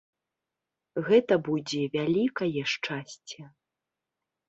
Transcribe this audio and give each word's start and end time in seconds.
Гэта 1.09 1.33
будзе 1.49 1.81
вялікае 1.99 2.61
шчасце. 2.75 3.41